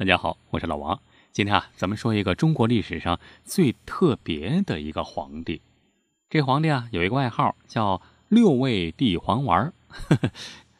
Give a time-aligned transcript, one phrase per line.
[0.00, 0.98] 大家好，我是老王。
[1.30, 5.60] 今天啊，咱们说一个中国历史上最特别的一个皇帝。
[6.30, 9.74] 这皇帝啊，有一个外号叫“六味地黄丸”。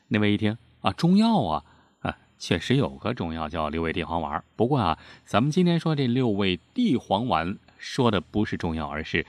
[0.09, 1.65] 那位一听啊，中药啊
[1.99, 4.43] 啊，确实有个中药叫六味地黄丸。
[4.57, 9.27] 不过啊，咱们今天说这六味地黄丸，说的不是中药，而是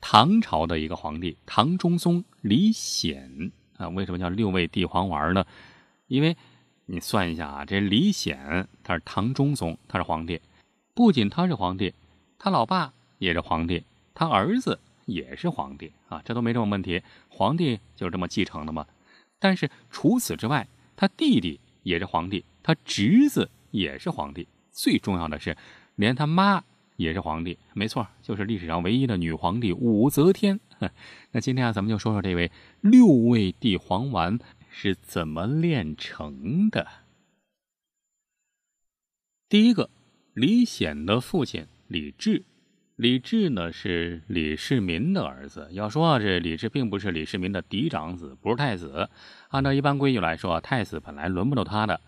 [0.00, 3.90] 唐朝的一个皇帝唐中宗李显啊。
[3.90, 5.44] 为什么叫六味地黄丸呢？
[6.06, 6.34] 因为
[6.88, 10.40] 你算一下啊，这李显他是唐中宗，他是皇帝，
[10.94, 11.92] 不仅他是皇帝，
[12.38, 13.82] 他老爸也是皇帝，
[14.14, 18.86] 他儿子也是皇帝啊，这都没什么问题，皇帝就是这么继承的嘛。
[19.40, 25.56] 但是除此之外，他弟弟也是皇帝，他侄子也是皇帝，最重要的是，
[25.96, 26.62] 连他妈
[26.94, 30.60] 也是皇帝，没错，就是历史上唯一的女皇帝武则天。
[31.32, 34.38] 那今天啊，咱们就说说这位六味地黄丸。
[34.78, 36.86] 是怎么炼成的？
[39.48, 39.88] 第一个，
[40.34, 42.44] 李显的父亲李治，
[42.94, 45.66] 李治呢是李世民的儿子。
[45.72, 49.08] 要说啊，这李治并不是李世民的嫡长子，不是太子。
[49.48, 52.02] 按照一般规矩来说，太子本来轮不到他的。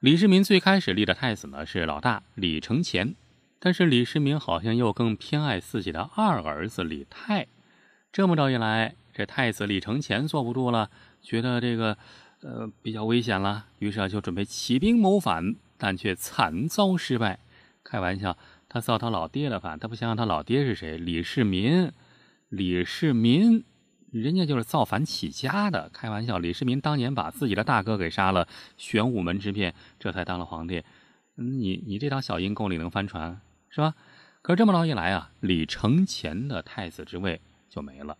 [0.00, 3.14] 李世民最开始立的太子呢是老大李承乾，
[3.58, 7.48] 但是李世民好像又更偏爱自己的二儿子李泰。
[8.10, 10.88] 这么着一来，这太子李承乾坐不住了。
[11.20, 11.98] 觉得这个，
[12.42, 17.40] 呃，比较危险了，于是啊，就准备起兵谋反，但却惨遭失败。
[17.82, 20.96] 开玩笑，他造他老爹的反，他不想想他老爹是谁？
[20.96, 21.90] 李世民，
[22.48, 23.64] 李世民，
[24.12, 25.90] 人家就是造反起家的。
[25.92, 28.46] 开玩笑，李世民当年把自己的大哥给杀了，
[28.76, 30.84] 玄武门之变，这才当了皇帝。
[31.34, 33.96] 你你这条小阴沟里能翻船是吧？
[34.42, 38.16] 可是这么着一来啊，李承乾的太子之位就没了。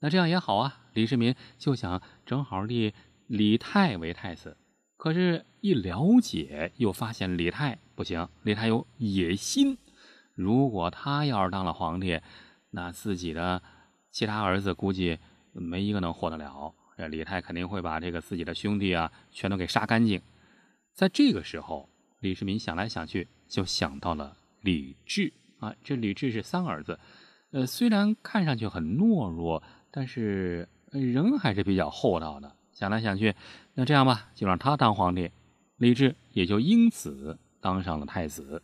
[0.00, 2.94] 那这样也好啊，李世民就想正好立
[3.26, 4.56] 李泰为太子，
[4.96, 9.76] 可是，一了解又发现李泰不行，李泰有野心。
[10.34, 12.18] 如果他要是当了皇帝，
[12.70, 13.62] 那自己的
[14.10, 15.18] 其他儿子估计
[15.52, 16.74] 没一个能活得了。
[16.96, 20.20] 这李泰肯定会把这个自己的兄弟啊全都给杀干净。
[20.94, 21.88] 在这个时候，
[22.20, 25.74] 李世民想来想去，就想到了李治啊。
[25.84, 26.98] 这李治是三儿子，
[27.52, 29.62] 呃，虽然看上去很懦弱。
[29.92, 33.34] 但是人还是比较厚道的，想来想去，
[33.74, 35.30] 那这样吧，就让他当皇帝，
[35.78, 38.62] 李治也就因此当上了太子。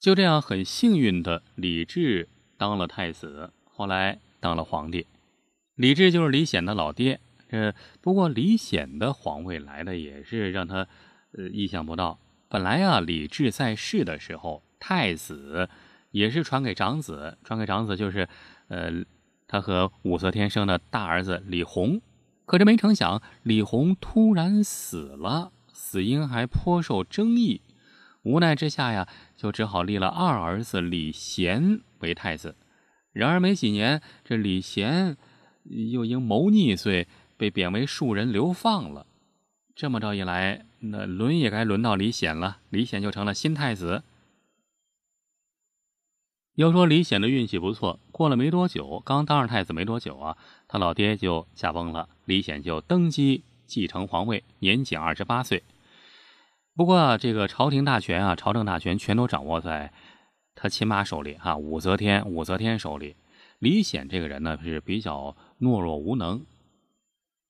[0.00, 5.06] 就这样，很幸运的，李治当了太子，后来当了皇帝。
[5.76, 7.20] 李治就是李显的老爹。
[7.48, 10.86] 这不过李显的皇位来的也是让他
[11.32, 12.18] 呃意想不到。
[12.48, 15.68] 本来啊，李治在世的时候，太子
[16.10, 18.28] 也是传给长子，传给长子就是
[18.66, 19.04] 呃。
[19.48, 22.00] 他和武则天生的大儿子李弘，
[22.44, 27.62] 可是没成想李弘突然死了，死因还颇受争议。
[28.22, 32.56] 无奈之下呀，就只好立了二儿子李贤为太子。
[33.12, 35.16] 然而没几年，这李贤
[35.64, 39.06] 又因谋逆罪被贬为庶人流放了。
[39.74, 42.58] 这么着一来，那轮也该轮到李显了。
[42.68, 44.02] 李显就成了新太子。
[46.58, 50.36] 要说李显的运气不错，过了没多久，刚当上太子没多久啊，
[50.66, 55.62] 他老爹就驾崩了，李显就登基继承皇位，年仅二十八岁。
[56.74, 59.92] 不过这个朝廷大权啊，朝政大权全都掌握在
[60.56, 63.14] 他亲妈手里哈，武则天，武则天手里。
[63.60, 66.44] 李显这个人呢是比较懦弱无能，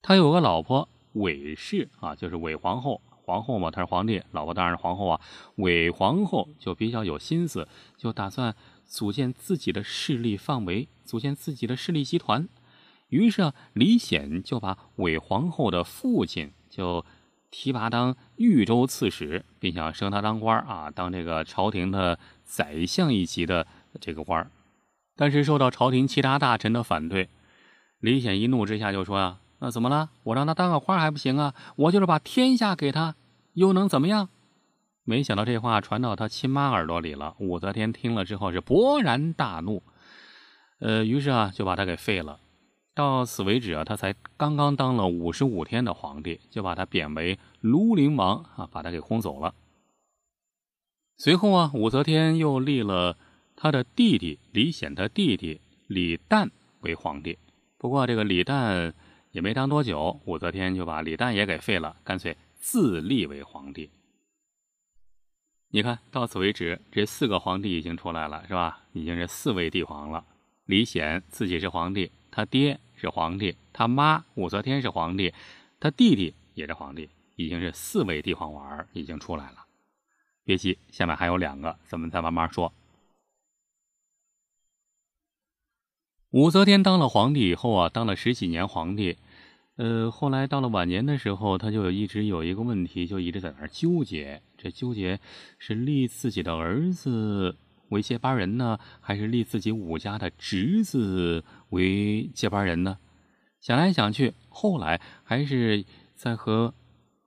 [0.03, 5.19] 他有个老婆韦氏啊，就是韦皇后，皇后嘛，他是皇帝，老婆当然是皇后啊。
[5.55, 7.67] 韦皇后就比较有心思，
[7.97, 8.55] 就打算。
[8.89, 12.49] 组建自己的势力范围，组建自己的势力集团。
[13.09, 17.05] 于是啊，李显就把韦皇后的父亲就
[17.51, 23.65] 提拔当豫州刺史，并想升他当官啊，当这个朝廷的宰相一级的
[24.01, 24.49] 这个官
[25.15, 27.29] 但是受到朝廷其他大臣的反对，
[27.99, 30.09] 李显一怒之下就说啊：“那怎么了？
[30.23, 31.53] 我让他当个官还不行啊？
[31.75, 33.15] 我就是把天下给他，
[33.53, 34.29] 又能怎么样？”
[35.09, 37.35] 没想到这话传到他亲妈耳朵里了。
[37.39, 39.81] 武则天听了之后是勃然大怒，
[40.79, 42.39] 呃，于是啊就把他给废了。
[42.93, 49.55] 到此为止啊，他才刚刚当了五十五天的皇帝，就把他贬为庐陵王啊，把他给轰走了。
[51.17, 53.17] 随后啊，武则天又立了
[53.55, 56.51] 他的弟弟李显的弟弟李旦
[56.81, 57.39] 为皇帝。
[57.79, 58.93] 不过这个李旦
[59.31, 63.89] 也没当多久，武则天就把李旦也给废了，干脆自立为皇帝。
[65.71, 68.81] 你看到此为止，这四个皇帝已经出来了，是吧？
[68.91, 70.25] 已经是四位帝皇了。
[70.65, 75.31] 李显自己是皇帝，他爹是皇帝，他妈武则天是皇帝，
[75.79, 79.65] 他弟弟也是皇帝，已经是四位帝皇丸已经出来了。
[80.43, 82.73] 别急，下面还有两个，咱们再慢慢说。
[86.31, 89.17] 武则天当了皇帝以后啊，当了十几年皇帝，
[89.75, 94.41] 呃，后来到了晚年的时候，他就一直有一个问题，就一直在那儿纠结。
[94.61, 95.19] 这纠结
[95.57, 97.55] 是立自己的儿子
[97.89, 102.97] 为接班人呢，还是立自己武家的侄子为接班人呢？
[103.61, 106.73] 想来想去，后来还是在和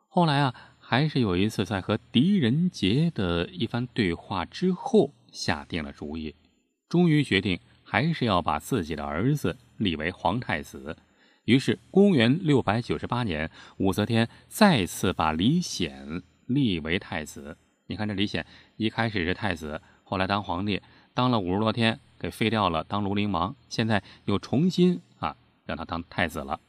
[0.06, 6.34] 后来啊，还是有一次在和狄仁杰的一番对话之后，下定了主意，
[6.88, 7.58] 终于决定。
[7.84, 10.96] 还是要把自己的儿子立为皇太子。
[11.44, 16.22] 于是，公元六百九十八年，武则天再次把李显
[16.54, 17.56] 立为太子。
[17.86, 18.46] 你看，这李显
[18.76, 20.80] 一开始是太子，后来当皇帝，
[21.12, 23.54] 当了五十多天，给废掉了，当庐陵王。
[23.68, 26.60] 现在又重新啊，让他当太子了。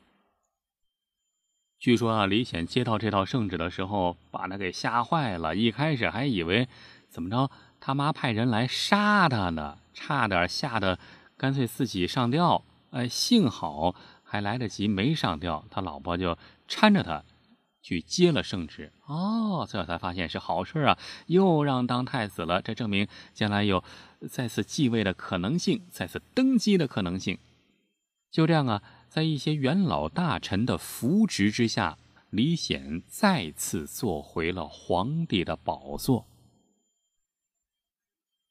[1.80, 5.56] 据说啊，李显接到这套圣旨的时候，把他给吓坏了。
[5.56, 6.68] 一开始还以为
[7.10, 9.80] 怎么着，他妈派人来杀他呢。
[9.94, 10.98] 差点吓得
[11.38, 13.94] 干脆自己上吊，哎，幸好
[14.24, 16.38] 还来得及没上吊，他老婆就
[16.68, 17.24] 搀着他
[17.84, 18.92] 去接了圣旨。
[19.06, 20.98] 哦，这才发现是好事啊，
[21.28, 23.84] 又让当太子了，这证明将来有
[24.28, 27.38] 再次继位的可能性，再次登基的可能性。
[28.32, 32.00] 就这样啊，在一些元老大臣的扶植之下，
[32.32, 36.26] 李显再次坐回了皇帝的宝座。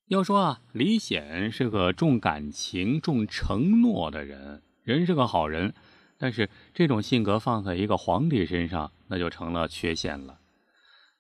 [0.09, 5.75] 要说啊，李显是个重感情、重承诺的人，人是个好人，
[6.23, 10.39] 但是这种性格放在一个皇帝身上，那就成了缺陷了。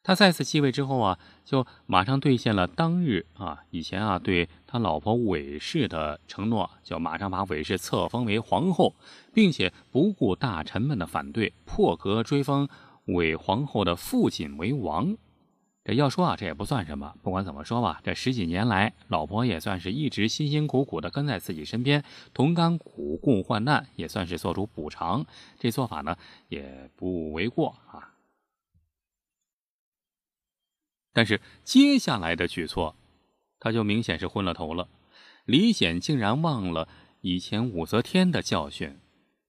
[0.05, 8.95] 他再次继位之后啊，就马上兑现了当日啊以前啊对他老婆韦氏的承诺，就马上把韦氏册封为皇后，
[9.35, 12.69] 并且不顾大臣们的反对，破格追封
[13.07, 15.17] 韦皇后的父亲为王。
[15.85, 17.15] 这要说啊，这也不算什么。
[17.23, 25.27] 不管怎么说吧，这十几年来，老婆也算是一直辛辛苦苦的跟在自己身边，同甘苦共患难，也算是做出补偿。
[25.59, 26.17] 这做法呢，
[26.49, 28.15] 也不为过啊。
[31.13, 32.95] 但是接下来的举措，
[33.59, 34.89] 他就明显是昏了头了。
[35.45, 36.87] 李显竟然忘了
[37.23, 39.01] 以前武则天的教训，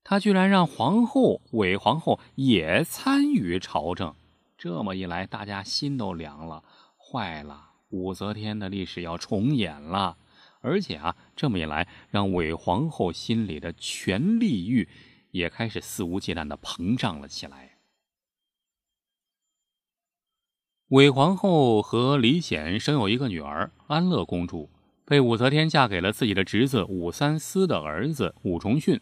[0.04, 4.16] 他居然让皇后韦皇后也参与朝政。
[4.64, 6.64] 这么一来，大家心都凉了。
[6.96, 10.18] 坏了，武则天的历史要重演了。
[10.62, 14.88] 而且啊，这么一来，让韦皇后心里的权力欲
[15.32, 17.80] 也开始肆无忌惮的膨胀了起来。
[20.88, 24.70] 韦皇后和李显生有一个女儿安乐公主，
[25.04, 29.02] 被武则天嫁给了自己的侄子武三思的儿子武重训，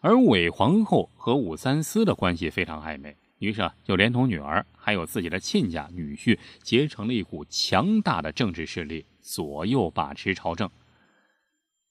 [0.00, 3.16] 而韦皇后和武三思的关系非常暧昧。
[3.38, 10.70] 于是啊，就连同女儿，还有自己的亲家、女婿，结成了一股强大的政治势力，左右把持朝政。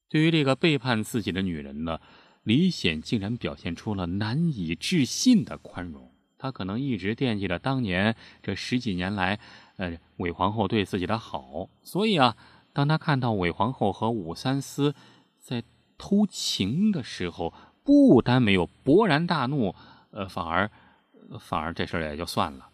[0.09, 1.99] 对于这个背叛自己的女人呢，
[2.43, 6.11] 李显竟然表现出了难以置信的宽容。
[6.37, 9.39] 他可能一直惦记着当年这十几年来，
[9.77, 12.35] 呃，韦皇后对自己的好，所以啊，
[12.73, 14.95] 当他看到韦皇后和武三思
[15.39, 15.63] 在
[15.97, 17.53] 偷情的时候，
[17.83, 19.75] 不单没有勃然大怒，
[20.09, 20.71] 呃，反而。
[21.39, 22.69] 反而这事儿也就算了。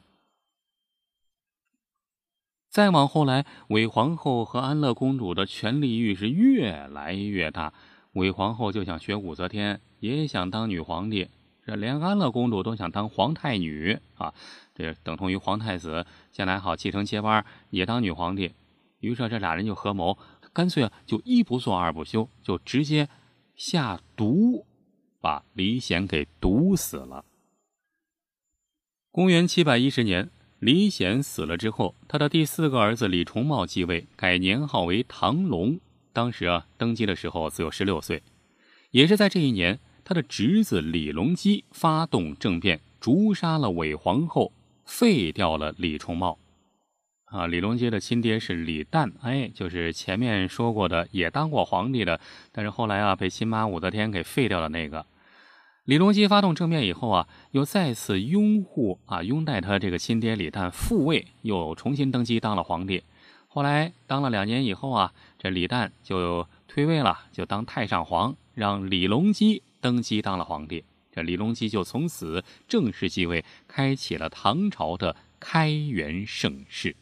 [2.69, 7.73] 再往后来，韦皇后和安乐公主的权力欲是越来越大。
[8.13, 11.29] 韦皇后就想学武则天，也想当女皇帝。
[11.65, 14.33] 这连安乐公主都想当皇太女啊，
[14.73, 18.53] 这等同于皇太子，将来好继承接班，也当女皇帝。
[18.99, 20.17] 于是这俩人就合谋，
[20.53, 23.07] 干脆啊就一不做二不休，就直接
[23.55, 24.65] 下毒，
[25.19, 27.23] 把李显给毒死了。
[29.13, 35.77] 公元七百一十年，李显死了之后，他的第四个儿子李重茂继位，改年号为唐隆。
[36.13, 38.23] 当时啊，登基的时候只有十六岁。
[38.91, 44.53] 也是在这一年，他的侄子李隆基发动政变，诛杀了韦皇后，
[44.85, 46.39] 废掉了李重茂。
[47.25, 52.21] 啊，李隆基的亲爹是李旦，哎，就是前面说过的，也当过皇帝的，
[52.53, 55.05] 但是后来啊，被亲妈武则天给废掉了那个。
[55.91, 63.03] 李隆基发动政变以后啊，又再次拥护啊拥戴他这个亲爹李旦复位，又重新登基当了皇帝。
[63.49, 70.85] 后来当了两年以后啊，这李旦就退位了，就当太上皇，让李隆基登基当了皇帝。
[71.11, 76.95] 这李隆基就从此正式继位，开启了唐朝的开元盛世。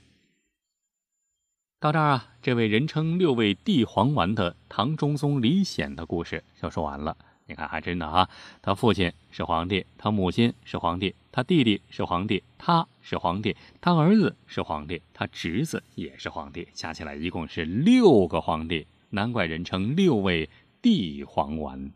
[1.80, 7.16] 到这儿啊，这位人称六位帝皇丸的唐中宗李显的故事就说完了。
[7.50, 8.30] 你看，还真的啊，
[8.62, 20.48] 他父亲是皇帝，他母亲是皇帝，他弟弟是皇帝，他是皇帝，他儿子是皇帝，他侄子也是皇帝，加起来一共是六个皇帝，难怪人称六位
[20.80, 21.92] 帝皇丸。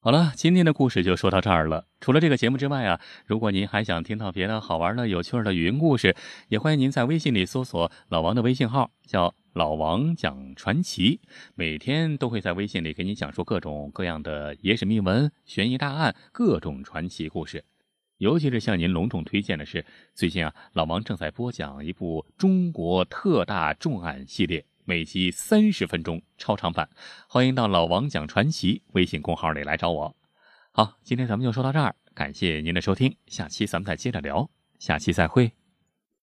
[0.00, 1.86] 好了，今天的故事就说到这儿了。
[2.00, 6.14] 除了这个节目之外啊，如果您还想听到别的好玩的、有趣的语音故事，
[6.48, 11.20] 也欢迎您在微信里搜索老王的微信号，叫老王讲传奇。
[11.54, 17.64] 每天都会在微信里给你讲述各种各样的野史秘闻、悬疑大案、各种传奇故事。
[18.18, 24.64] 尤其是向您隆重推荐的是，最近啊，老王正在播讲一部中国特大重案系列。
[24.84, 26.88] 每集三十分钟超长版，
[27.28, 30.16] 欢迎到老王讲传奇微信公号里来找我。
[30.72, 35.52] 好，今天咱们就说到这儿，感谢您的收听，下期咱们再接着聊，下期再会。